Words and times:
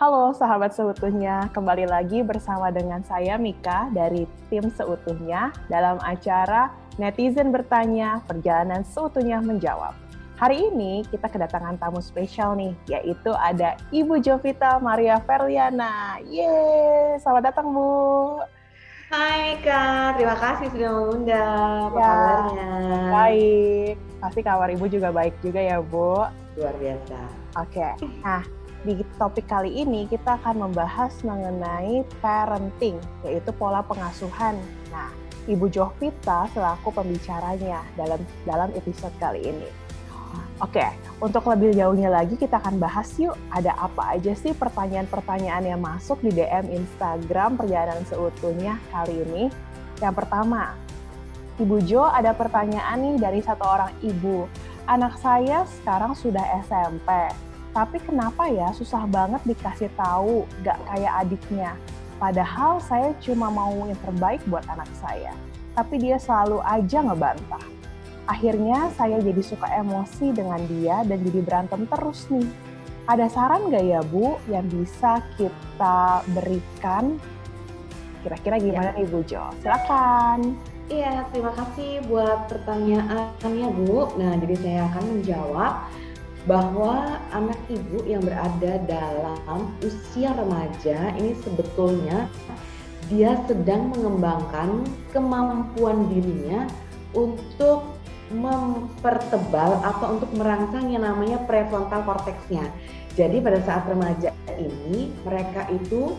Halo 0.00 0.32
sahabat 0.32 0.72
seutuhnya, 0.72 1.52
kembali 1.52 1.84
lagi 1.84 2.24
bersama 2.24 2.72
dengan 2.72 3.04
saya 3.04 3.36
Mika 3.36 3.92
dari 3.92 4.24
tim 4.48 4.72
seutuhnya 4.72 5.52
dalam 5.68 6.00
acara 6.00 6.72
Netizen 6.96 7.52
Bertanya, 7.52 8.24
Perjalanan 8.24 8.80
Seutuhnya 8.80 9.44
Menjawab. 9.44 9.92
Hari 10.40 10.72
ini 10.72 11.04
kita 11.12 11.28
kedatangan 11.28 11.76
tamu 11.76 12.00
spesial 12.00 12.56
nih, 12.56 12.72
yaitu 12.88 13.28
ada 13.36 13.76
Ibu 13.92 14.24
Jovita 14.24 14.80
Maria 14.80 15.20
Ferliana. 15.20 16.16
Yeay, 16.24 17.20
selamat 17.20 17.52
datang 17.52 17.68
Bu. 17.68 18.40
Hai 19.12 19.60
Kak, 19.60 20.16
terima 20.16 20.36
kasih 20.40 20.66
sudah 20.72 20.90
mengundang. 20.96 21.92
Apa 21.92 22.00
ya, 22.00 22.08
kabarnya? 22.08 22.70
Baik, 23.12 23.94
pasti 24.16 24.40
kabar 24.40 24.68
Ibu 24.72 24.84
juga 24.88 25.12
baik 25.12 25.36
juga 25.44 25.60
ya 25.60 25.76
Bu. 25.84 26.24
Luar 26.56 26.72
biasa. 26.80 27.20
Oke, 27.60 27.84
nah 28.24 28.40
di 28.80 28.96
topik 29.20 29.44
kali 29.44 29.84
ini 29.84 30.08
kita 30.08 30.40
akan 30.40 30.68
membahas 30.68 31.12
mengenai 31.20 32.00
parenting, 32.24 32.96
yaitu 33.28 33.52
pola 33.52 33.84
pengasuhan. 33.84 34.56
Nah, 34.88 35.12
Ibu 35.44 35.68
Jovita 35.68 36.48
selaku 36.56 36.88
pembicaranya 36.88 37.84
dalam 37.96 38.20
dalam 38.48 38.72
episode 38.72 39.12
kali 39.20 39.52
ini. 39.52 39.68
Oke, 40.60 40.84
untuk 41.24 41.48
lebih 41.48 41.72
jauhnya 41.72 42.12
lagi 42.12 42.36
kita 42.36 42.60
akan 42.60 42.76
bahas 42.76 43.08
yuk 43.16 43.32
ada 43.48 43.72
apa 43.80 44.12
aja 44.12 44.36
sih 44.36 44.52
pertanyaan-pertanyaan 44.52 45.64
yang 45.64 45.80
masuk 45.80 46.20
di 46.20 46.36
DM 46.36 46.68
Instagram 46.68 47.56
perjalanan 47.56 48.04
seutuhnya 48.04 48.76
kali 48.92 49.24
ini. 49.24 49.44
Yang 50.04 50.14
pertama, 50.24 50.76
Ibu 51.56 51.80
Jo 51.84 52.08
ada 52.08 52.36
pertanyaan 52.36 53.00
nih 53.00 53.16
dari 53.20 53.40
satu 53.40 53.64
orang 53.64 53.92
ibu. 54.04 54.48
Anak 54.84 55.16
saya 55.20 55.64
sekarang 55.80 56.12
sudah 56.16 56.44
SMP 56.64 57.08
tapi 57.70 58.02
kenapa 58.02 58.50
ya 58.50 58.74
susah 58.74 59.06
banget 59.06 59.42
dikasih 59.46 59.90
tahu, 59.94 60.42
gak 60.66 60.78
kayak 60.90 61.12
adiknya. 61.22 61.72
Padahal 62.18 62.82
saya 62.82 63.14
cuma 63.22 63.48
mau 63.48 63.72
yang 63.86 63.96
terbaik 64.02 64.42
buat 64.50 64.66
anak 64.66 64.90
saya. 64.98 65.32
Tapi 65.78 66.02
dia 66.02 66.18
selalu 66.18 66.60
aja 66.66 67.00
ngebantah. 67.06 67.64
Akhirnya 68.26 68.90
saya 68.98 69.22
jadi 69.22 69.40
suka 69.40 69.70
emosi 69.80 70.34
dengan 70.34 70.60
dia 70.66 71.02
dan 71.06 71.22
jadi 71.22 71.40
berantem 71.40 71.86
terus 71.86 72.26
nih. 72.28 72.46
Ada 73.08 73.26
saran 73.30 73.70
gak 73.72 73.86
ya 73.86 74.02
Bu 74.04 74.36
yang 74.50 74.66
bisa 74.68 75.22
kita 75.38 76.26
berikan? 76.34 77.16
Kira-kira 78.20 78.60
gimana 78.60 78.92
ya. 78.92 78.96
nih 79.00 79.06
Bu 79.08 79.18
Jo? 79.24 79.48
Silakan. 79.62 80.58
Iya, 80.90 81.22
terima 81.30 81.54
kasih 81.54 82.02
buat 82.10 82.50
pertanyaannya 82.50 83.68
Bu. 83.78 84.10
Nah, 84.18 84.34
jadi 84.42 84.54
saya 84.58 84.80
akan 84.90 85.04
menjawab 85.06 85.72
bahwa 86.48 87.20
anak 87.36 87.60
ibu 87.68 88.00
yang 88.08 88.24
berada 88.24 88.80
dalam 88.88 89.60
usia 89.84 90.32
remaja 90.32 91.12
ini 91.20 91.36
sebetulnya 91.44 92.32
dia 93.12 93.36
sedang 93.44 93.92
mengembangkan 93.92 94.86
kemampuan 95.12 96.08
dirinya 96.08 96.64
untuk 97.12 97.98
mempertebal 98.30 99.82
atau 99.82 100.16
untuk 100.16 100.30
merangsang 100.38 100.94
yang 100.94 101.02
namanya 101.02 101.42
prefrontal 101.50 102.06
cortexnya. 102.06 102.70
Jadi 103.18 103.42
pada 103.42 103.58
saat 103.66 103.90
remaja 103.90 104.30
ini 104.54 105.10
mereka 105.26 105.66
itu 105.74 106.14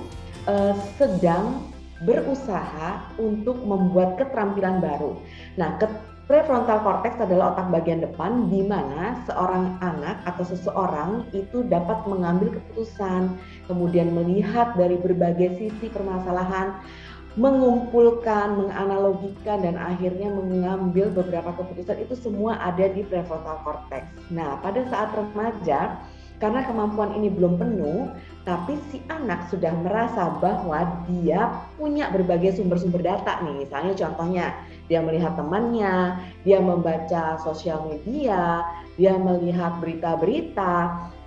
uh, 0.46 0.76
sedang 1.00 1.72
berusaha 2.04 3.16
untuk 3.16 3.62
membuat 3.64 4.20
keterampilan 4.20 4.84
baru. 4.84 5.16
Nah, 5.56 5.80
Prefrontal 6.32 6.80
cortex 6.80 7.20
adalah 7.20 7.52
otak 7.52 7.76
bagian 7.76 8.00
depan 8.00 8.48
di 8.48 8.64
mana 8.64 9.20
seorang 9.28 9.76
anak 9.84 10.24
atau 10.24 10.48
seseorang 10.48 11.28
itu 11.36 11.68
dapat 11.68 12.08
mengambil 12.08 12.56
keputusan, 12.56 13.36
kemudian 13.68 14.16
melihat 14.16 14.72
dari 14.80 14.96
berbagai 14.96 15.60
sisi 15.60 15.92
permasalahan, 15.92 16.80
mengumpulkan, 17.36 18.64
menganalogikan 18.64 19.60
dan 19.60 19.76
akhirnya 19.76 20.32
mengambil 20.32 21.12
beberapa 21.12 21.52
keputusan 21.52 22.00
itu 22.00 22.16
semua 22.16 22.56
ada 22.64 22.88
di 22.88 23.04
prefrontal 23.04 23.60
cortex. 23.68 24.08
Nah, 24.32 24.56
pada 24.64 24.88
saat 24.88 25.12
remaja 25.12 26.00
karena 26.40 26.64
kemampuan 26.64 27.12
ini 27.12 27.28
belum 27.28 27.60
penuh, 27.60 28.08
tapi 28.48 28.80
si 28.88 29.04
anak 29.12 29.52
sudah 29.52 29.76
merasa 29.84 30.32
bahwa 30.40 31.06
dia 31.12 31.60
punya 31.76 32.08
berbagai 32.08 32.56
sumber-sumber 32.56 33.04
data 33.04 33.44
nih. 33.46 33.68
Misalnya 33.68 33.94
contohnya, 33.94 34.56
dia 34.90 35.00
melihat 35.02 35.38
temannya, 35.38 36.20
dia 36.46 36.58
membaca 36.62 37.38
sosial 37.42 37.86
media, 37.90 38.66
dia 38.96 39.16
melihat 39.16 39.78
berita-berita. 39.82 40.76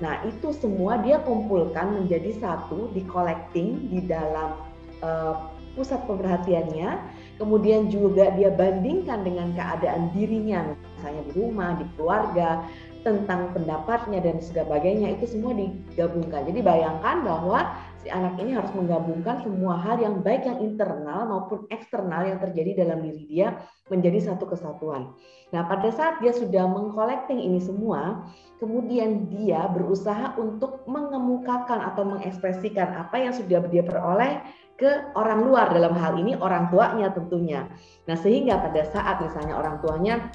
Nah, 0.02 0.14
itu 0.26 0.52
semua 0.54 1.00
dia 1.00 1.22
kumpulkan 1.22 2.02
menjadi 2.02 2.34
satu, 2.38 2.92
di 2.92 3.02
collecting 3.08 3.88
di 3.88 4.04
dalam 4.04 4.58
uh, 5.00 5.48
pusat 5.74 6.02
pemerhatiannya, 6.06 7.02
kemudian 7.38 7.90
juga 7.90 8.30
dia 8.38 8.50
bandingkan 8.54 9.26
dengan 9.26 9.50
keadaan 9.58 10.14
dirinya, 10.14 10.70
misalnya 10.98 11.22
di 11.26 11.32
rumah, 11.34 11.70
di 11.74 11.84
keluarga, 11.98 12.62
tentang 13.04 13.52
pendapatnya 13.52 14.22
dan 14.24 14.40
sebagainya 14.40 15.20
itu 15.20 15.28
semua 15.28 15.52
digabungkan. 15.52 16.48
Jadi 16.48 16.64
bayangkan 16.64 17.20
bahwa 17.20 17.68
si 18.04 18.12
anak 18.12 18.36
ini 18.36 18.52
harus 18.52 18.68
menggabungkan 18.76 19.40
semua 19.40 19.80
hal 19.80 19.96
yang 19.96 20.20
baik 20.20 20.44
yang 20.44 20.60
internal 20.60 21.24
maupun 21.24 21.64
eksternal 21.72 22.28
yang 22.28 22.36
terjadi 22.36 22.84
dalam 22.84 23.00
diri 23.00 23.24
dia 23.24 23.56
menjadi 23.88 24.28
satu 24.28 24.44
kesatuan. 24.44 25.16
Nah, 25.56 25.64
pada 25.64 25.88
saat 25.88 26.20
dia 26.20 26.36
sudah 26.36 26.68
mengkolekting 26.68 27.40
ini 27.40 27.64
semua, 27.64 28.28
kemudian 28.60 29.32
dia 29.32 29.64
berusaha 29.72 30.36
untuk 30.36 30.84
mengemukakan 30.84 31.80
atau 31.80 32.04
mengekspresikan 32.04 32.92
apa 33.08 33.16
yang 33.24 33.32
sudah 33.32 33.64
dia 33.72 33.80
peroleh 33.80 34.44
ke 34.76 35.08
orang 35.16 35.40
luar 35.40 35.72
dalam 35.72 35.96
hal 35.96 36.20
ini 36.20 36.36
orang 36.36 36.68
tuanya 36.68 37.08
tentunya. 37.08 37.64
Nah, 38.04 38.20
sehingga 38.20 38.60
pada 38.60 38.84
saat 38.84 39.24
misalnya 39.24 39.56
orang 39.56 39.80
tuanya 39.80 40.28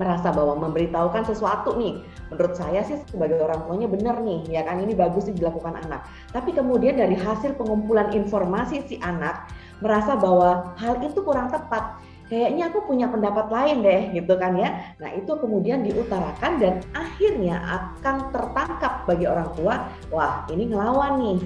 merasa 0.00 0.32
bahwa 0.32 0.56
memberitahukan 0.68 1.28
sesuatu 1.28 1.76
nih 1.76 2.00
menurut 2.32 2.56
saya 2.56 2.80
sih 2.80 2.96
sebagai 3.12 3.44
orang 3.44 3.60
tuanya 3.68 3.88
benar 3.92 4.16
nih 4.24 4.40
ya 4.48 4.64
kan? 4.64 4.80
Ini 4.80 4.96
bagus 4.96 5.28
sih 5.28 5.36
dilakukan 5.36 5.76
anak. 5.84 6.08
Tapi 6.32 6.56
kemudian 6.56 6.96
dari 6.96 7.14
hasil 7.14 7.54
pengumpulan 7.60 8.10
informasi 8.16 8.82
si 8.88 8.96
anak 9.04 9.52
merasa 9.84 10.16
bahwa 10.16 10.72
hal 10.80 11.02
itu 11.04 11.20
kurang 11.20 11.52
tepat. 11.52 12.00
Kayaknya 12.32 12.72
aku 12.72 12.88
punya 12.88 13.12
pendapat 13.12 13.52
lain 13.52 13.84
deh 13.84 14.16
gitu 14.16 14.40
kan 14.40 14.56
ya? 14.56 14.96
Nah 14.96 15.12
itu 15.12 15.36
kemudian 15.36 15.84
diutarakan 15.84 16.56
dan 16.56 16.80
akhirnya 16.96 17.60
akan 17.60 18.32
tertangkap 18.32 19.04
bagi 19.04 19.28
orang 19.28 19.52
tua 19.52 19.92
wah 20.08 20.48
ini 20.48 20.72
ngelawan 20.72 21.20
nih 21.20 21.38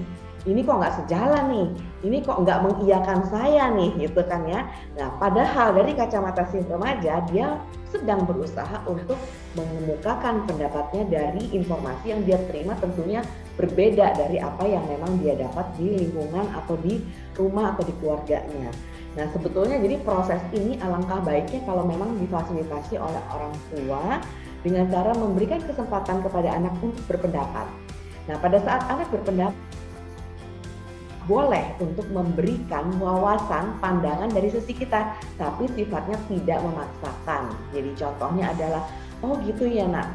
ini 0.47 0.63
kok 0.63 0.79
nggak 0.79 0.95
sejalan 1.03 1.45
nih, 1.51 1.67
ini 2.07 2.17
kok 2.23 2.39
nggak 2.39 2.63
mengiyakan 2.63 3.19
saya 3.27 3.67
nih, 3.75 3.91
gitu 3.99 4.23
kan 4.23 4.47
ya. 4.47 4.63
Nah, 4.95 5.11
padahal 5.19 5.75
dari 5.75 5.91
kacamata 5.91 6.47
si 6.47 6.63
remaja, 6.63 7.19
dia 7.27 7.59
sedang 7.91 8.23
berusaha 8.23 8.79
untuk 8.87 9.19
mengemukakan 9.59 10.47
pendapatnya 10.47 11.03
dari 11.11 11.51
informasi 11.51 12.15
yang 12.15 12.21
dia 12.23 12.39
terima 12.47 12.79
tentunya 12.79 13.19
berbeda 13.59 14.15
dari 14.15 14.39
apa 14.39 14.63
yang 14.63 14.87
memang 14.87 15.19
dia 15.19 15.35
dapat 15.35 15.67
di 15.75 16.07
lingkungan 16.07 16.47
atau 16.55 16.79
di 16.79 17.03
rumah 17.35 17.75
atau 17.75 17.83
di 17.83 17.93
keluarganya. 17.99 18.71
Nah, 19.19 19.27
sebetulnya 19.35 19.81
jadi 19.83 19.99
proses 20.05 20.39
ini 20.55 20.79
alangkah 20.79 21.19
baiknya 21.25 21.59
kalau 21.67 21.83
memang 21.83 22.15
difasilitasi 22.23 22.95
oleh 23.01 23.23
orang 23.35 23.53
tua 23.73 24.23
dengan 24.63 24.87
cara 24.87 25.11
memberikan 25.11 25.59
kesempatan 25.59 26.23
kepada 26.23 26.55
anak 26.55 26.71
untuk 26.79 27.03
berpendapat. 27.09 27.67
Nah, 28.27 28.35
pada 28.37 28.59
saat 28.61 28.83
anak 28.91 29.07
berpendapat 29.09 29.66
boleh 31.27 31.75
untuk 31.83 32.07
memberikan 32.09 32.87
wawasan 32.97 33.75
pandangan 33.83 34.31
dari 34.31 34.47
sisi 34.47 34.71
kita, 34.71 35.13
tapi 35.35 35.67
sifatnya 35.75 36.15
tidak 36.31 36.63
memaksakan. 36.63 37.51
Jadi 37.75 37.91
contohnya 37.99 38.55
adalah, 38.55 38.83
oh 39.21 39.35
gitu 39.43 39.67
ya 39.67 39.85
nak, 39.91 40.07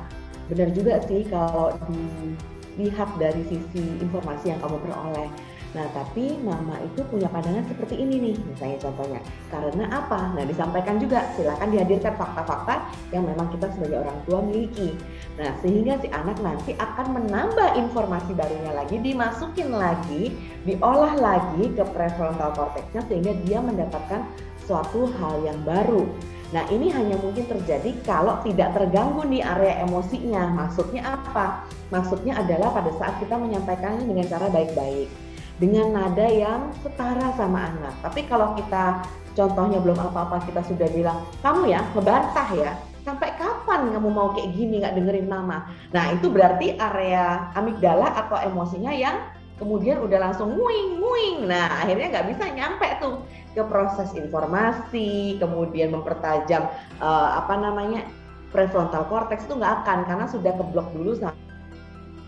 benar 0.48 0.72
juga 0.72 0.98
sih 1.04 1.28
kalau 1.28 1.76
dilihat 1.86 3.12
dari 3.20 3.44
sisi 3.46 4.00
informasi 4.00 4.56
yang 4.56 4.60
kamu 4.64 4.80
peroleh. 4.80 5.28
Nah, 5.72 5.88
tapi 5.96 6.36
mama 6.44 6.76
itu 6.84 7.00
punya 7.08 7.32
pandangan 7.32 7.64
seperti 7.64 7.96
ini 7.96 8.20
nih, 8.20 8.36
misalnya 8.44 8.78
contohnya. 8.84 9.20
Karena 9.48 9.88
apa? 9.88 10.36
Nah, 10.36 10.44
disampaikan 10.44 11.00
juga, 11.00 11.24
silakan 11.32 11.72
dihadirkan 11.72 12.12
fakta-fakta 12.12 12.92
yang 13.08 13.24
memang 13.24 13.48
kita 13.56 13.72
sebagai 13.72 14.04
orang 14.04 14.18
tua 14.28 14.44
miliki. 14.44 14.92
Nah, 15.40 15.48
sehingga 15.64 15.96
si 16.04 16.12
anak 16.12 16.36
nanti 16.44 16.76
akan 16.76 17.16
menambah 17.16 17.68
informasi 17.80 18.36
barunya 18.36 18.72
lagi, 18.76 19.00
dimasukin 19.00 19.72
lagi, 19.72 20.36
diolah 20.68 21.16
lagi 21.16 21.72
ke 21.72 21.84
prefrontal 21.88 22.52
cortexnya 22.52 23.00
sehingga 23.08 23.32
dia 23.48 23.64
mendapatkan 23.64 24.28
suatu 24.68 25.08
hal 25.16 25.40
yang 25.40 25.56
baru. 25.64 26.04
Nah, 26.52 26.68
ini 26.68 26.92
hanya 26.92 27.16
mungkin 27.16 27.48
terjadi 27.48 27.96
kalau 28.04 28.36
tidak 28.44 28.76
terganggu 28.76 29.24
di 29.24 29.40
area 29.40 29.88
emosinya. 29.88 30.52
Maksudnya 30.52 31.16
apa? 31.16 31.64
Maksudnya 31.88 32.36
adalah 32.36 32.76
pada 32.76 32.92
saat 33.00 33.16
kita 33.24 33.40
menyampaikannya 33.40 34.04
dengan 34.04 34.28
cara 34.28 34.52
baik-baik 34.52 35.31
dengan 35.62 35.94
nada 35.94 36.26
yang 36.26 36.74
setara 36.82 37.30
sama 37.38 37.70
anak. 37.70 37.94
Tapi 38.02 38.26
kalau 38.26 38.58
kita 38.58 39.06
contohnya 39.38 39.78
belum 39.78 39.94
apa-apa 39.94 40.42
kita 40.50 40.66
sudah 40.66 40.90
bilang, 40.90 41.22
kamu 41.38 41.70
ya 41.70 41.86
ngebantah 41.94 42.48
ya, 42.58 42.74
sampai 43.06 43.30
kapan 43.38 43.94
kamu 43.94 44.10
mau 44.10 44.34
kayak 44.34 44.50
gini 44.58 44.82
nggak 44.82 44.98
dengerin 44.98 45.30
mama? 45.30 45.70
Nah 45.94 46.10
itu 46.18 46.26
berarti 46.34 46.74
area 46.74 47.54
amigdala 47.54 48.10
atau 48.26 48.42
emosinya 48.42 48.90
yang 48.90 49.22
kemudian 49.62 50.02
udah 50.02 50.18
langsung 50.18 50.58
nguing 50.58 50.98
nguing 50.98 51.38
nah 51.46 51.86
akhirnya 51.86 52.18
nggak 52.18 52.28
bisa 52.34 52.44
nyampe 52.50 52.88
tuh 52.98 53.22
ke 53.54 53.62
proses 53.70 54.10
informasi 54.18 55.38
kemudian 55.38 55.94
mempertajam 55.94 56.66
uh, 56.98 57.38
apa 57.38 57.54
namanya 57.62 58.02
prefrontal 58.50 59.06
cortex 59.06 59.46
itu 59.46 59.54
nggak 59.54 59.86
akan 59.86 60.02
karena 60.02 60.26
sudah 60.26 60.50
keblok 60.58 60.90
dulu 60.90 61.14
sama, 61.14 61.38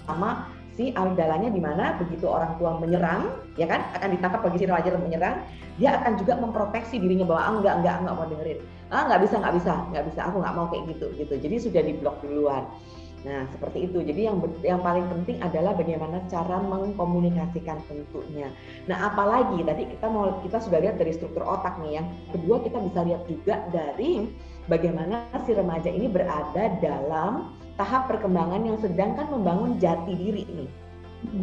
sama 0.06 0.31
si 0.74 0.90
amigdalanya 0.94 1.50
di 1.50 1.62
mana 1.62 1.94
begitu 1.98 2.26
orang 2.26 2.58
tua 2.58 2.78
menyerang, 2.82 3.30
ya 3.54 3.66
kan, 3.70 3.82
akan 3.94 4.08
ditangkap 4.18 4.40
bagi 4.42 4.58
si 4.62 4.66
remaja 4.66 4.90
menyerang, 4.98 5.36
dia 5.78 5.98
akan 6.02 6.12
juga 6.18 6.34
memproteksi 6.38 6.98
dirinya 6.98 7.26
bahwa 7.26 7.42
ah, 7.42 7.52
enggak 7.58 7.74
enggak 7.82 7.96
enggak 8.02 8.14
mau 8.14 8.26
dengerin, 8.26 8.58
ah 8.90 9.02
nggak 9.06 9.20
bisa 9.26 9.34
nggak 9.38 9.54
bisa 9.58 9.72
nggak 9.90 10.04
bisa, 10.10 10.20
aku 10.26 10.36
nggak 10.42 10.54
mau 10.54 10.66
kayak 10.70 10.84
gitu 10.94 11.06
gitu. 11.18 11.34
Jadi 11.38 11.56
sudah 11.62 11.82
diblok 11.82 12.16
duluan. 12.22 12.64
Nah, 13.24 13.48
seperti 13.48 13.88
itu. 13.88 14.04
Jadi 14.04 14.28
yang 14.28 14.36
yang 14.60 14.84
paling 14.84 15.08
penting 15.08 15.40
adalah 15.40 15.72
bagaimana 15.72 16.20
cara 16.28 16.60
mengkomunikasikan 16.60 17.80
tentunya. 17.88 18.52
Nah, 18.84 19.08
apalagi 19.08 19.64
tadi 19.64 19.88
kita 19.96 20.06
mau 20.12 20.44
kita 20.44 20.60
sudah 20.60 20.78
lihat 20.84 21.00
dari 21.00 21.16
struktur 21.16 21.40
otak 21.40 21.80
nih 21.80 22.04
yang 22.04 22.06
kedua 22.36 22.60
kita 22.60 22.78
bisa 22.84 23.00
lihat 23.00 23.22
juga 23.24 23.64
dari 23.72 24.28
bagaimana 24.68 25.24
si 25.48 25.56
remaja 25.56 25.88
ini 25.88 26.06
berada 26.12 26.76
dalam 26.84 27.56
tahap 27.74 28.10
perkembangan 28.10 28.62
yang 28.62 28.78
sedang 28.78 29.18
kan 29.18 29.26
membangun 29.30 29.78
jati 29.82 30.12
diri 30.14 30.44
nih. 30.46 30.70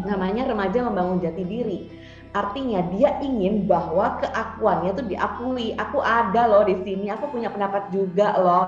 Namanya 0.05 0.51
remaja 0.51 0.85
membangun 0.85 1.17
jati 1.19 1.43
diri. 1.43 1.89
Artinya 2.31 2.79
dia 2.95 3.19
ingin 3.19 3.67
bahwa 3.67 4.21
keakuannya 4.23 4.95
itu 4.95 5.03
diakui. 5.11 5.67
Aku 5.75 5.99
ada 5.99 6.47
loh 6.47 6.63
di 6.63 6.79
sini, 6.85 7.11
aku 7.11 7.27
punya 7.27 7.51
pendapat 7.51 7.91
juga 7.91 8.39
loh. 8.39 8.63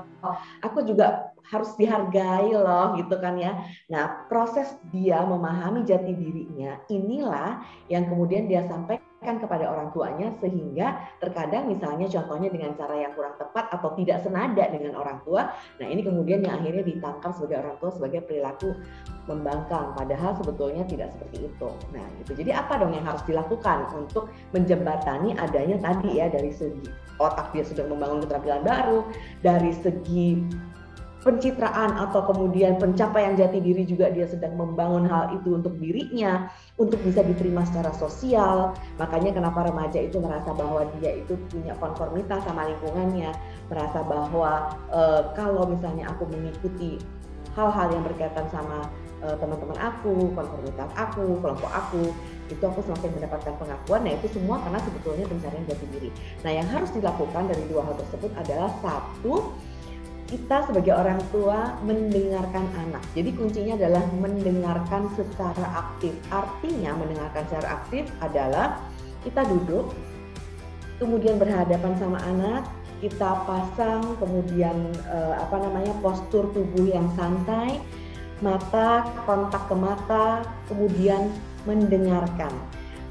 Aku 0.60 0.84
juga 0.84 1.32
harus 1.48 1.72
dihargai 1.76 2.52
loh 2.52 2.96
gitu 2.96 3.16
kan 3.20 3.36
ya. 3.40 3.56
Nah, 3.88 4.28
proses 4.28 4.76
dia 4.92 5.20
memahami 5.24 5.84
jati 5.84 6.12
dirinya 6.12 6.80
inilah 6.88 7.60
yang 7.92 8.08
kemudian 8.08 8.48
dia 8.48 8.64
sampaikan 8.68 9.13
kan 9.24 9.40
kepada 9.40 9.66
orang 9.66 9.88
tuanya 9.90 10.30
sehingga 10.38 11.00
terkadang 11.18 11.66
misalnya 11.72 12.06
contohnya 12.06 12.52
dengan 12.52 12.76
cara 12.76 12.94
yang 13.00 13.12
kurang 13.16 13.34
tepat 13.40 13.72
atau 13.72 13.96
tidak 13.96 14.20
senada 14.20 14.64
dengan 14.68 14.94
orang 15.00 15.18
tua 15.24 15.50
nah 15.80 15.86
ini 15.88 16.04
kemudian 16.04 16.44
yang 16.44 16.60
akhirnya 16.60 16.84
ditangkap 16.84 17.32
sebagai 17.32 17.64
orang 17.64 17.76
tua 17.80 17.90
sebagai 17.90 18.20
perilaku 18.28 18.76
membangkang 19.24 19.96
padahal 19.96 20.36
sebetulnya 20.36 20.84
tidak 20.84 21.08
seperti 21.16 21.48
itu. 21.48 21.68
Nah 21.96 22.04
itu 22.20 22.32
jadi 22.36 22.60
apa 22.60 22.76
dong 22.76 22.92
yang 22.92 23.08
harus 23.08 23.24
dilakukan 23.24 23.88
untuk 23.96 24.28
menjembatani 24.52 25.32
adanya 25.40 25.80
tadi 25.80 26.20
ya 26.20 26.28
dari 26.28 26.52
segi 26.52 26.84
otak 27.16 27.54
dia 27.54 27.64
sudah 27.64 27.86
membangun 27.86 28.26
keterampilan 28.26 28.62
baru 28.66 29.00
dari 29.40 29.72
segi 29.72 30.44
pencitraan 31.24 31.96
atau 31.96 32.28
kemudian 32.28 32.76
pencapaian 32.76 33.32
jati 33.32 33.58
diri 33.58 33.88
juga 33.88 34.12
dia 34.12 34.28
sedang 34.28 34.60
membangun 34.60 35.08
hal 35.08 35.32
itu 35.32 35.56
untuk 35.56 35.74
dirinya, 35.80 36.52
untuk 36.76 37.00
bisa 37.00 37.24
diterima 37.24 37.64
secara 37.64 37.90
sosial. 37.96 38.76
Makanya 39.00 39.32
kenapa 39.32 39.64
remaja 39.64 40.04
itu 40.04 40.20
merasa 40.20 40.52
bahwa 40.52 40.84
dia 41.00 41.16
itu 41.16 41.34
punya 41.48 41.72
konformitas 41.80 42.44
sama 42.44 42.68
lingkungannya, 42.68 43.32
merasa 43.72 44.04
bahwa 44.04 44.76
e, 44.92 45.00
kalau 45.32 45.64
misalnya 45.64 46.12
aku 46.12 46.28
mengikuti 46.28 47.00
hal-hal 47.56 47.88
yang 47.88 48.04
berkaitan 48.04 48.44
sama 48.52 48.84
e, 49.24 49.32
teman-teman 49.40 49.80
aku, 49.80 50.28
konformitas 50.36 50.92
aku, 50.92 51.40
kelompok 51.40 51.72
aku, 51.72 52.12
itu 52.52 52.60
aku 52.60 52.84
semakin 52.84 53.16
mendapatkan 53.16 53.56
pengakuan. 53.56 54.04
Nah 54.04 54.12
itu 54.12 54.28
semua 54.28 54.60
karena 54.60 54.76
sebetulnya 54.84 55.24
pencarian 55.24 55.64
jati 55.64 55.86
diri. 55.88 56.10
Nah 56.44 56.52
yang 56.52 56.68
harus 56.68 56.92
dilakukan 56.92 57.48
dari 57.48 57.64
dua 57.72 57.80
hal 57.88 57.96
tersebut 57.96 58.28
adalah 58.36 58.68
satu 58.84 59.56
kita 60.34 60.66
sebagai 60.66 60.90
orang 60.90 61.22
tua 61.30 61.78
mendengarkan 61.86 62.66
anak. 62.74 62.98
Jadi 63.14 63.30
kuncinya 63.38 63.78
adalah 63.78 64.02
mendengarkan 64.18 65.06
secara 65.14 65.86
aktif. 65.86 66.10
Artinya 66.34 66.98
mendengarkan 66.98 67.46
secara 67.46 67.78
aktif 67.78 68.10
adalah 68.18 68.82
kita 69.22 69.46
duduk, 69.46 69.94
kemudian 70.98 71.38
berhadapan 71.38 71.94
sama 72.02 72.18
anak, 72.26 72.66
kita 72.98 73.46
pasang 73.46 74.18
kemudian 74.18 74.90
eh, 75.06 75.34
apa 75.38 75.54
namanya 75.62 75.94
postur 76.02 76.50
tubuh 76.50 76.82
yang 76.82 77.06
santai, 77.14 77.78
mata 78.42 79.06
kontak 79.22 79.70
ke 79.70 79.76
mata, 79.78 80.42
kemudian 80.66 81.30
mendengarkan 81.62 82.50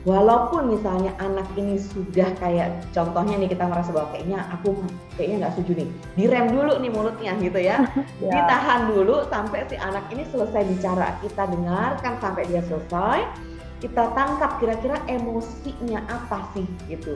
walaupun 0.04 0.76
misalnya 0.76 1.16
anak 1.20 1.48
ini 1.56 1.80
sudah 1.80 2.36
kayak 2.40 2.84
contohnya 2.92 3.40
nih 3.40 3.50
kita 3.56 3.64
merasa 3.68 3.96
bahwa 3.96 4.12
kayaknya 4.12 4.40
aku 4.52 4.76
kayaknya 5.16 5.48
nggak 5.48 5.54
setuju 5.56 5.72
nih. 5.84 5.90
Direm 6.20 6.48
dulu 6.52 6.74
nih 6.84 6.92
mulutnya 6.92 7.32
gitu 7.40 7.60
ya. 7.60 7.78
ya. 8.24 8.32
Ditahan 8.32 8.92
dulu 8.92 9.24
sampai 9.32 9.64
si 9.72 9.76
anak 9.80 10.06
ini 10.12 10.28
selesai 10.28 10.62
bicara 10.68 11.16
kita 11.24 11.44
dengarkan 11.48 12.14
sampai 12.20 12.44
dia 12.52 12.62
selesai 12.68 13.20
kita 13.80 14.16
tangkap 14.16 14.64
kira-kira 14.64 15.00
emosinya 15.08 16.04
apa 16.12 16.52
sih 16.56 16.68
gitu. 16.92 17.16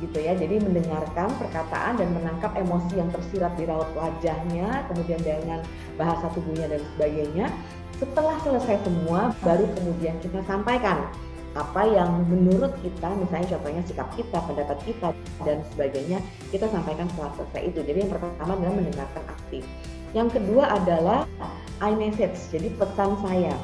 Gitu 0.00 0.18
ya. 0.20 0.32
Jadi 0.32 0.64
mendengarkan 0.64 1.28
perkataan 1.36 2.00
dan 2.00 2.08
menangkap 2.16 2.56
emosi 2.56 3.04
yang 3.04 3.12
tersirat 3.12 3.52
di 3.60 3.68
raut 3.68 3.88
wajahnya 3.92 4.88
kemudian 4.88 5.20
dengan 5.20 5.60
bahasa 6.00 6.32
tubuhnya 6.32 6.72
dan 6.72 6.80
sebagainya. 6.96 7.46
Setelah 7.94 8.34
selesai 8.42 8.80
semua 8.82 9.30
baru 9.44 9.70
kemudian 9.76 10.18
kita 10.18 10.42
sampaikan 10.50 11.06
apa 11.54 11.86
yang 11.86 12.26
menurut 12.26 12.74
kita 12.82 13.14
misalnya 13.14 13.46
contohnya 13.54 13.82
sikap 13.86 14.08
kita, 14.18 14.38
pendapat 14.42 14.78
kita 14.82 15.08
dan 15.46 15.62
sebagainya 15.70 16.18
kita 16.50 16.66
sampaikan 16.66 17.06
setelah 17.14 17.30
selesai 17.38 17.62
itu. 17.70 17.80
Jadi 17.86 17.98
yang 18.06 18.10
pertama 18.10 18.52
adalah 18.58 18.74
mendengarkan 18.74 19.24
aktif. 19.30 19.62
Yang 20.14 20.28
kedua 20.38 20.64
adalah 20.70 21.18
I 21.78 21.94
message, 21.94 22.38
jadi 22.50 22.70
pesan 22.74 23.18
saya. 23.22 23.54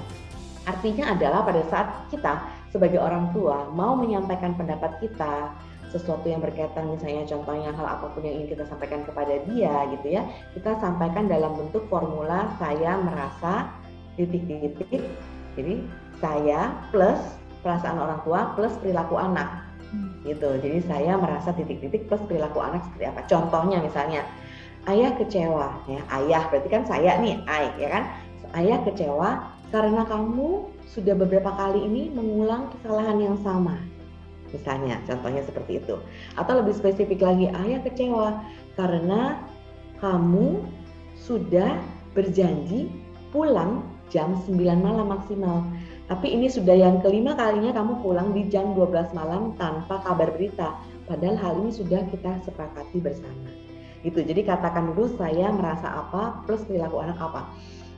Artinya 0.66 1.14
adalah 1.14 1.42
pada 1.42 1.62
saat 1.66 1.88
kita 2.14 2.46
sebagai 2.70 3.02
orang 3.02 3.34
tua 3.34 3.66
mau 3.75 3.98
menyampaikan 3.98 4.54
pendapat 4.54 5.02
kita, 5.02 5.50
sesuatu 5.90 6.22
yang 6.31 6.38
berkaitan 6.38 6.86
misalnya 6.86 7.26
contohnya 7.26 7.75
hal 7.75 7.86
apa 7.98 8.14
pun 8.14 8.22
yang 8.22 8.43
ingin 8.43 8.54
kita 8.54 8.64
sampaikan 8.70 9.02
kepada 9.02 9.43
dia 9.50 9.75
gitu 9.90 10.06
ya 10.06 10.22
kita 10.54 10.78
sampaikan 10.78 11.26
dalam 11.26 11.58
bentuk 11.58 11.82
formula 11.90 12.46
saya 12.62 12.94
merasa 13.02 13.75
titik-titik 14.14 15.02
jadi 15.58 15.82
saya 16.22 16.70
plus 16.94 17.19
perasaan 17.60 18.00
orang 18.00 18.20
tua 18.24 18.56
plus 18.56 18.74
perilaku 18.80 19.16
anak. 19.20 19.70
Hmm. 19.90 20.22
gitu. 20.22 20.46
Jadi 20.62 20.86
saya 20.86 21.18
merasa 21.18 21.50
titik-titik 21.50 22.06
plus 22.06 22.22
perilaku 22.31 22.62
anak 22.62 22.86
seperti 22.86 23.10
apa. 23.10 23.20
Contohnya 23.26 23.82
misalnya 23.82 24.22
ayah 24.86 25.12
kecewa. 25.19 25.82
Ya 25.90 26.00
ayah 26.22 26.46
berarti 26.46 26.69
kan 26.70 26.86
saya 26.86 27.19
nih 27.19 27.43
ayah 27.50 27.74
ya 27.74 27.88
kan? 27.90 28.05
Ayah 28.55 28.79
kecewa 28.86 29.31
karena 29.74 30.02
kamu 30.06 30.70
sudah 30.90 31.14
beberapa 31.14 31.55
kali 31.55 31.86
ini 31.86 32.10
mengulang 32.14 32.70
kesalahan 32.74 33.19
yang 33.19 33.36
sama. 33.43 33.79
Misalnya 34.50 34.98
contohnya 35.06 35.43
seperti 35.46 35.82
itu. 35.82 35.98
Atau 36.38 36.58
lebih 36.58 36.74
spesifik 36.74 37.22
lagi 37.22 37.50
ayah 37.50 37.82
kecewa 37.82 38.43
karena 38.74 39.43
kamu 39.98 40.62
sudah 41.19 41.79
berjanji 42.14 42.90
pulang 43.31 43.86
jam 44.10 44.34
9 44.34 44.58
malam 44.58 45.06
maksimal 45.06 45.62
tapi 46.10 46.34
ini 46.34 46.50
sudah 46.50 46.74
yang 46.74 46.98
kelima 47.06 47.38
kalinya 47.38 47.70
kamu 47.70 48.02
pulang 48.02 48.34
di 48.34 48.50
jam 48.50 48.74
12 48.74 49.14
malam 49.14 49.55
tanpa 49.55 50.02
kabar 50.02 50.34
berita. 50.34 50.74
Padahal 51.06 51.38
hal 51.38 51.55
ini 51.62 51.70
sudah 51.70 52.02
kita 52.10 52.43
sepakati 52.43 52.98
bersama. 52.98 53.46
Itu. 54.02 54.19
Jadi 54.19 54.43
katakan 54.43 54.90
dulu 54.90 55.14
saya 55.14 55.55
merasa 55.55 55.86
apa 55.86 56.43
plus 56.50 56.67
perilaku 56.67 56.98
anak 56.98 57.14
apa. 57.14 57.46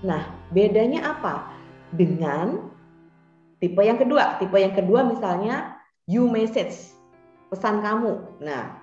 Nah, 0.05 0.29
bedanya 0.53 1.09
apa? 1.17 1.57
Dengan 1.97 2.69
tipe 3.65 3.81
yang 3.81 3.97
kedua. 3.97 4.37
Tipe 4.37 4.61
yang 4.61 4.77
kedua 4.77 5.09
misalnya 5.09 5.81
you 6.05 6.29
message, 6.29 6.93
pesan 7.49 7.81
kamu. 7.81 8.45
Nah, 8.45 8.77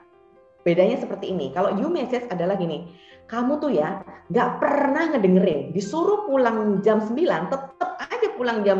bedanya 0.65 0.97
seperti 0.97 1.29
ini. 1.29 1.53
Kalau 1.53 1.77
you 1.77 1.85
message 1.85 2.25
adalah 2.33 2.57
gini, 2.57 2.97
kamu 3.29 3.61
tuh 3.61 3.71
ya 3.71 4.01
nggak 4.33 4.49
pernah 4.57 5.13
ngedengerin, 5.13 5.69
disuruh 5.69 6.25
pulang 6.25 6.81
jam 6.81 6.97
9 6.97 7.13
tetap 7.53 7.89
aja 8.01 8.27
pulang 8.33 8.65
jam 8.65 8.79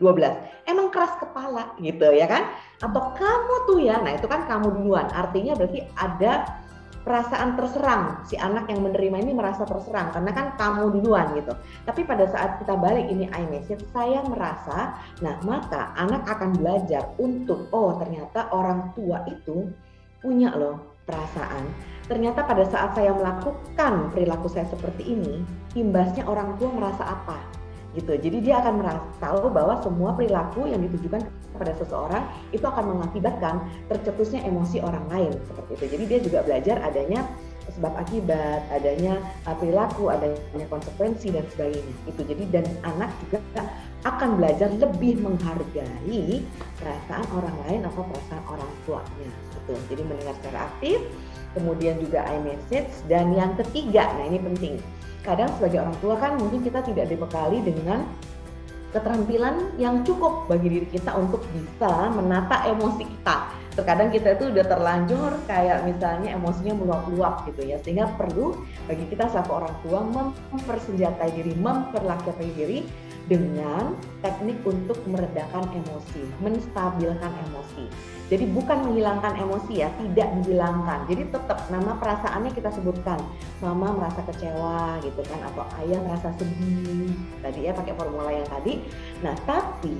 12. 0.00 0.64
Emang 0.64 0.88
keras 0.88 1.20
kepala 1.20 1.76
gitu 1.78 2.08
ya 2.16 2.24
kan? 2.24 2.48
Atau 2.80 3.12
kamu 3.12 3.54
tuh 3.68 3.78
ya, 3.84 4.00
nah 4.00 4.16
itu 4.16 4.24
kan 4.24 4.48
kamu 4.48 4.72
duluan. 4.72 5.04
Artinya 5.12 5.52
berarti 5.52 5.84
ada 6.00 6.48
perasaan 7.04 7.60
terserang 7.60 8.24
si 8.24 8.40
anak 8.40 8.64
yang 8.72 8.80
menerima 8.80 9.28
ini 9.28 9.32
merasa 9.36 9.68
terserang 9.68 10.08
karena 10.16 10.32
kan 10.32 10.46
kamu 10.56 10.88
duluan 11.00 11.36
gitu. 11.36 11.52
Tapi 11.84 12.00
pada 12.08 12.24
saat 12.32 12.64
kita 12.64 12.80
balik 12.80 13.12
ini 13.12 13.28
iMessage 13.28 13.84
saya 13.92 14.24
merasa 14.24 14.96
nah 15.20 15.36
maka 15.44 15.92
anak 16.00 16.24
akan 16.24 16.56
belajar 16.56 17.12
untuk 17.20 17.68
oh 17.76 18.00
ternyata 18.00 18.48
orang 18.56 18.96
tua 18.96 19.20
itu 19.28 19.68
punya 20.24 20.56
loh 20.56 20.93
perasaan 21.04 21.64
ternyata 22.04 22.44
pada 22.44 22.68
saat 22.68 22.92
saya 22.92 23.16
melakukan 23.16 24.12
perilaku 24.12 24.48
saya 24.52 24.68
seperti 24.68 25.16
ini, 25.16 25.40
imbasnya 25.72 26.28
orang 26.28 26.52
tua 26.60 26.68
merasa 26.68 27.00
apa? 27.00 27.40
gitu. 27.94 28.12
Jadi 28.18 28.38
dia 28.42 28.60
akan 28.60 28.82
merasa 28.82 29.06
tahu 29.22 29.48
bahwa 29.54 29.78
semua 29.80 30.10
perilaku 30.18 30.66
yang 30.66 30.82
ditujukan 30.82 31.22
kepada 31.54 31.72
seseorang 31.78 32.26
itu 32.50 32.66
akan 32.66 32.98
mengakibatkan 32.98 33.62
tercetusnya 33.86 34.42
emosi 34.42 34.82
orang 34.82 35.06
lain 35.08 35.32
seperti 35.46 35.70
itu. 35.78 35.84
Jadi 35.94 36.04
dia 36.10 36.18
juga 36.18 36.38
belajar 36.42 36.76
adanya 36.82 37.22
sebab 37.64 37.96
akibat, 37.96 38.60
adanya 38.68 39.16
uh, 39.48 39.56
perilaku, 39.56 40.12
adanya 40.12 40.66
konsekuensi 40.68 41.32
dan 41.32 41.46
sebagainya. 41.54 41.94
Itu 42.04 42.20
jadi 42.26 42.44
dan 42.50 42.66
anak 42.84 43.10
juga 43.24 43.40
akan 44.04 44.36
belajar 44.36 44.68
lebih 44.74 45.22
menghargai 45.24 46.44
perasaan 46.76 47.24
orang 47.32 47.56
lain 47.64 47.80
atau 47.88 48.02
perasaan 48.04 48.44
orang 48.50 48.70
tuanya. 48.84 49.30
Gitu. 49.64 49.96
Jadi 49.96 50.02
mendengar 50.04 50.34
secara 50.44 50.68
aktif, 50.68 51.00
kemudian 51.56 51.96
juga 51.96 52.28
iMessage, 52.28 52.92
dan 53.08 53.32
yang 53.32 53.56
ketiga, 53.56 54.12
nah 54.20 54.24
ini 54.28 54.38
penting. 54.38 54.74
Kadang 55.24 55.48
sebagai 55.56 55.80
orang 55.80 55.96
tua 56.04 56.14
kan 56.20 56.36
mungkin 56.36 56.60
kita 56.60 56.84
tidak 56.84 57.08
dibekali 57.08 57.64
dengan 57.64 58.04
keterampilan 58.92 59.74
yang 59.80 60.04
cukup 60.04 60.46
bagi 60.46 60.68
diri 60.70 60.86
kita 60.86 61.16
untuk 61.18 61.42
bisa 61.50 62.12
menata 62.14 62.62
emosi 62.70 63.02
kita 63.02 63.64
terkadang 63.74 64.14
kita 64.14 64.38
itu 64.38 64.54
udah 64.54 64.64
terlanjur 64.70 65.34
kayak 65.50 65.82
misalnya 65.82 66.38
emosinya 66.38 66.78
meluap-luap 66.78 67.42
gitu 67.50 67.66
ya 67.66 67.76
sehingga 67.82 68.06
perlu 68.14 68.54
bagi 68.86 69.02
kita 69.10 69.26
selaku 69.26 69.50
orang 69.50 69.74
tua 69.82 70.00
mempersenjatai 70.54 71.30
diri 71.34 71.58
memperlakukan 71.58 72.48
diri 72.54 72.86
dengan 73.24 73.96
teknik 74.20 74.60
untuk 74.68 75.00
meredakan 75.08 75.64
emosi 75.72 76.22
menstabilkan 76.44 77.32
emosi. 77.48 77.88
Jadi 78.32 78.44
bukan 78.56 78.88
menghilangkan 78.88 79.36
emosi 79.36 79.84
ya 79.84 79.88
tidak 80.00 80.28
dihilangkan. 80.40 81.04
Jadi 81.08 81.28
tetap 81.28 81.68
nama 81.68 81.96
perasaannya 82.00 82.56
kita 82.56 82.72
sebutkan. 82.72 83.20
Mama 83.60 83.92
merasa 83.96 84.24
kecewa 84.24 84.96
gitu 85.04 85.20
kan 85.28 85.40
atau 85.52 85.64
ayah 85.84 86.00
merasa 86.00 86.32
sedih. 86.40 87.12
Tadi 87.44 87.68
ya 87.68 87.72
pakai 87.76 87.92
formula 87.96 88.32
yang 88.32 88.48
tadi. 88.48 88.80
Nah 89.20 89.36
tapi 89.44 89.96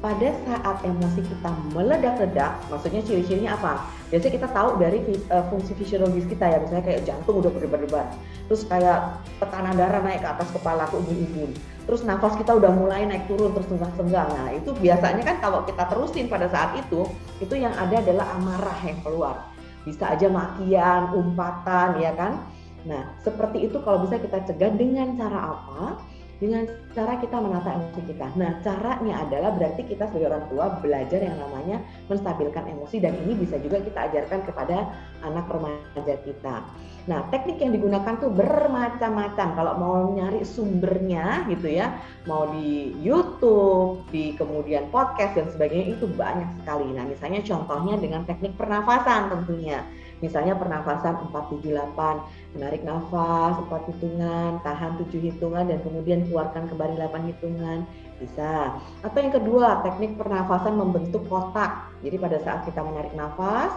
pada 0.00 0.32
saat 0.48 0.76
emosi 0.80 1.20
kita 1.28 1.52
meledak-ledak, 1.76 2.56
maksudnya 2.72 3.04
ciri-cirinya 3.04 3.52
apa? 3.52 3.84
Biasanya 4.08 4.32
kita 4.40 4.48
tahu 4.48 4.80
dari 4.80 4.98
uh, 5.28 5.44
fungsi 5.52 5.76
fisiologis 5.76 6.24
kita 6.24 6.48
ya, 6.48 6.56
misalnya 6.56 6.84
kayak 6.88 7.04
jantung 7.04 7.44
udah 7.44 7.52
berdebar-debar, 7.52 8.08
terus 8.48 8.64
kayak 8.64 9.20
tekanan 9.36 9.76
darah 9.76 10.00
naik 10.00 10.24
ke 10.24 10.28
atas 10.32 10.48
kepala 10.56 10.88
ke 10.88 10.96
ubun-ubun, 10.96 11.52
terus 11.84 12.00
nafas 12.08 12.32
kita 12.40 12.56
udah 12.56 12.72
mulai 12.72 13.04
naik 13.04 13.28
turun 13.28 13.52
terus 13.52 13.68
senggang-senggang. 13.68 14.28
Nah 14.32 14.48
itu 14.56 14.72
biasanya 14.80 15.20
kan 15.20 15.36
kalau 15.44 15.68
kita 15.68 15.84
terusin 15.84 16.26
pada 16.32 16.48
saat 16.48 16.80
itu, 16.80 17.04
itu 17.44 17.54
yang 17.60 17.76
ada 17.76 18.00
adalah 18.00 18.26
amarah 18.40 18.80
yang 18.80 18.98
keluar. 19.04 19.36
Bisa 19.84 20.16
aja 20.16 20.32
makian, 20.32 21.12
umpatan, 21.12 22.00
ya 22.00 22.16
kan? 22.16 22.40
Nah 22.88 23.20
seperti 23.20 23.68
itu 23.68 23.76
kalau 23.84 24.08
bisa 24.08 24.16
kita 24.16 24.48
cegah 24.48 24.72
dengan 24.72 25.12
cara 25.20 25.60
apa? 25.60 26.00
Dengan 26.40 26.64
cara 26.96 27.20
kita 27.20 27.36
menata 27.36 27.68
emosi 27.76 28.00
kita. 28.08 28.32
Nah, 28.34 28.56
caranya 28.64 29.28
adalah 29.28 29.52
berarti 29.54 29.84
kita 29.84 30.08
sebagai 30.08 30.32
orang 30.32 30.44
tua 30.48 30.66
belajar 30.80 31.20
yang 31.20 31.36
namanya 31.36 31.84
menstabilkan 32.08 32.64
emosi 32.64 32.96
dan 32.98 33.12
ini 33.20 33.36
bisa 33.36 33.60
juga 33.60 33.84
kita 33.84 34.08
ajarkan 34.08 34.40
kepada 34.48 34.88
anak 35.20 35.44
remaja 35.52 36.16
kita. 36.24 36.64
Nah, 37.08 37.28
teknik 37.28 37.60
yang 37.60 37.76
digunakan 37.76 38.16
tuh 38.16 38.32
bermacam-macam. 38.32 39.48
Kalau 39.52 39.74
mau 39.76 39.94
nyari 40.16 40.40
sumbernya 40.40 41.44
gitu 41.52 41.68
ya, 41.68 42.00
mau 42.24 42.48
di 42.56 42.96
YouTube, 43.04 44.08
di 44.08 44.32
kemudian 44.36 44.88
podcast 44.88 45.36
dan 45.36 45.46
sebagainya 45.52 46.00
itu 46.00 46.08
banyak 46.08 46.48
sekali. 46.64 46.88
Nah, 46.96 47.04
misalnya 47.04 47.44
contohnya 47.44 48.00
dengan 48.00 48.24
teknik 48.24 48.56
pernafasan 48.56 49.28
tentunya. 49.28 49.84
Misalnya 50.20 50.56
pernafasan 50.56 51.16
478, 51.32 52.56
menarik 52.56 52.84
nafas 52.84 53.56
4 53.66 53.88
hitungan, 53.88 54.60
tahan 54.60 55.00
7 55.00 55.08
hitungan 55.16 55.64
dan 55.64 55.80
kemudian 55.80 56.28
keluarkan 56.28 56.68
kembali 56.68 57.00
8 57.00 57.28
hitungan. 57.32 57.88
Bisa. 58.20 58.76
Atau 59.00 59.18
yang 59.24 59.32
kedua, 59.32 59.80
teknik 59.80 60.20
pernafasan 60.20 60.76
membentuk 60.76 61.24
kotak. 61.28 61.88
Jadi 62.04 62.20
pada 62.20 62.36
saat 62.44 62.68
kita 62.68 62.84
menarik 62.84 63.16
nafas 63.16 63.72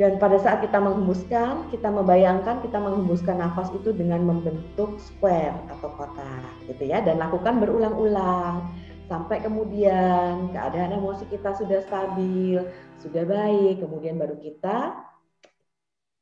dan 0.00 0.16
pada 0.16 0.40
saat 0.40 0.64
kita 0.64 0.80
menghembuskan, 0.80 1.68
kita 1.68 1.92
membayangkan 1.92 2.64
kita 2.64 2.80
menghembuskan 2.80 3.36
nafas 3.38 3.68
itu 3.76 3.92
dengan 3.92 4.24
membentuk 4.24 4.96
square 4.96 5.52
atau 5.68 5.94
kotak 5.94 6.42
gitu 6.64 6.88
ya 6.88 7.04
dan 7.04 7.20
lakukan 7.20 7.60
berulang-ulang 7.60 8.72
sampai 9.12 9.44
kemudian 9.44 10.48
keadaan 10.56 10.96
emosi 10.96 11.28
kita 11.28 11.52
sudah 11.52 11.84
stabil, 11.84 12.64
sudah 12.96 13.28
baik, 13.28 13.84
kemudian 13.84 14.16
baru 14.16 14.40
kita 14.40 15.04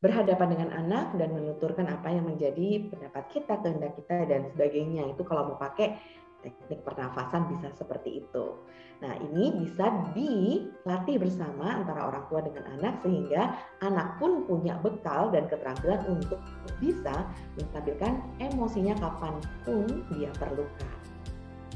berhadapan 0.02 0.58
dengan 0.58 0.70
anak 0.74 1.14
dan 1.14 1.30
menuturkan 1.30 1.86
apa 1.86 2.10
yang 2.10 2.26
menjadi 2.26 2.90
pendapat 2.90 3.30
kita, 3.30 3.62
kehendak 3.62 3.94
kita 3.94 4.26
dan 4.26 4.50
sebagainya. 4.50 5.06
Itu 5.14 5.22
kalau 5.22 5.54
mau 5.54 5.58
pakai 5.62 6.02
teknik 6.42 6.82
pernafasan 6.82 7.46
bisa 7.54 7.70
seperti 7.78 8.26
itu. 8.26 8.58
Nah, 9.04 9.12
ini 9.22 9.54
bisa 9.60 9.86
dilatih 10.16 11.16
bersama 11.20 11.84
antara 11.84 12.10
orang 12.10 12.24
tua 12.26 12.40
dengan 12.42 12.64
anak 12.80 13.06
sehingga 13.06 13.54
anak 13.84 14.18
pun 14.18 14.48
punya 14.50 14.76
bekal 14.82 15.30
dan 15.30 15.46
keterampilan 15.46 16.00
untuk 16.10 16.40
bisa 16.82 17.28
menstabilkan 17.54 18.24
emosinya 18.40 18.96
kapan 18.98 19.36
pun 19.68 19.84
dia 20.16 20.32
perlukan. 20.40 20.99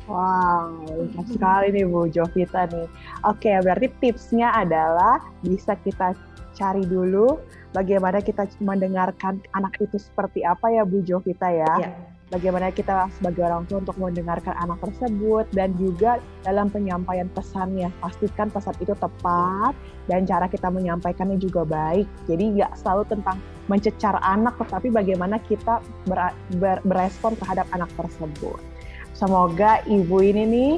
Wow, 0.05 0.85
banyak 0.85 1.27
sekali 1.33 1.67
nih 1.73 1.85
Bu 1.89 2.13
Jovita 2.13 2.69
nih. 2.69 2.85
Oke, 3.25 3.57
berarti 3.65 3.89
tipsnya 4.05 4.53
adalah 4.53 5.17
bisa 5.41 5.81
kita 5.81 6.13
cari 6.53 6.85
dulu 6.85 7.41
bagaimana 7.73 8.21
kita 8.21 8.47
mendengarkan 8.63 9.43
anak 9.57 9.75
itu 9.81 9.97
seperti 9.97 10.45
apa 10.45 10.69
ya 10.69 10.85
Bu 10.85 11.01
Jovita 11.01 11.49
ya. 11.49 11.75
ya. 11.81 11.93
Bagaimana 12.33 12.73
kita 12.73 13.07
sebagai 13.15 13.47
orang 13.47 13.69
tua 13.69 13.85
untuk 13.85 13.95
mendengarkan 14.01 14.57
anak 14.59 14.81
tersebut 14.81 15.45
dan 15.55 15.71
juga 15.77 16.19
dalam 16.43 16.67
penyampaian 16.73 17.29
pesannya 17.31 17.93
pastikan 18.01 18.49
pesan 18.49 18.75
itu 18.81 18.97
tepat 18.97 19.77
dan 20.09 20.25
cara 20.25 20.49
kita 20.49 20.73
menyampaikannya 20.73 21.37
juga 21.37 21.63
baik. 21.69 22.09
Jadi 22.27 22.59
nggak 22.59 22.81
selalu 22.81 23.07
tentang 23.13 23.39
mencecar 23.69 24.19
anak, 24.25 24.57
tetapi 24.57 24.89
bagaimana 24.91 25.37
kita 25.47 25.85
ber, 26.09 26.33
ber, 26.59 26.81
berespon 26.83 27.37
terhadap 27.39 27.69
anak 27.71 27.93
tersebut. 27.95 28.59
Semoga 29.15 29.81
ibu 29.87 30.19
ini 30.21 30.43
nih 30.45 30.73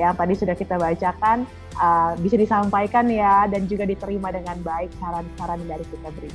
yang 0.00 0.16
tadi 0.16 0.32
sudah 0.32 0.56
kita 0.56 0.80
bacakan 0.80 1.44
uh, 1.76 2.16
bisa 2.16 2.40
disampaikan 2.40 3.04
ya 3.12 3.44
dan 3.48 3.68
juga 3.68 3.84
diterima 3.84 4.32
dengan 4.32 4.56
baik 4.64 4.88
saran-saran 4.96 5.60
dari 5.68 5.84
kita 5.84 6.08
beri. 6.16 6.32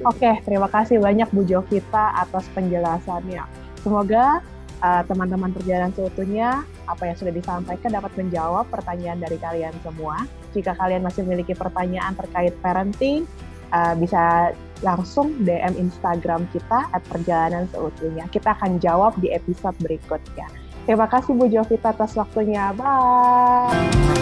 Oke, 0.00 0.24
okay, 0.24 0.34
terima 0.48 0.70
kasih 0.70 0.96
banyak 0.96 1.28
Bu 1.28 1.44
Jovita 1.44 2.16
atas 2.16 2.48
penjelasannya. 2.56 3.44
Semoga 3.84 4.40
uh, 4.80 5.02
teman-teman 5.04 5.52
perjalanan 5.52 5.92
seutuhnya 5.92 6.64
apa 6.88 7.04
yang 7.04 7.16
sudah 7.20 7.34
disampaikan 7.34 7.92
dapat 7.92 8.12
menjawab 8.16 8.64
pertanyaan 8.72 9.20
dari 9.20 9.36
kalian 9.36 9.76
semua. 9.84 10.24
Jika 10.56 10.72
kalian 10.74 11.04
masih 11.04 11.22
memiliki 11.28 11.52
pertanyaan 11.52 12.16
terkait 12.16 12.56
parenting, 12.64 13.28
uh, 13.72 13.94
bisa 13.98 14.54
langsung 14.80 15.36
DM 15.44 15.76
Instagram 15.76 16.48
kita 16.52 16.88
at 16.92 17.02
perjalanan 17.08 17.68
seutuhnya. 17.72 18.28
Kita 18.32 18.56
akan 18.56 18.80
jawab 18.80 19.16
di 19.20 19.32
episode 19.32 19.76
berikutnya. 19.80 20.48
Terima 20.88 21.06
kasih 21.06 21.36
Bu 21.36 21.46
Jovita 21.46 21.92
atas 21.92 22.16
waktunya. 22.16 22.72
Bye. 22.74 24.19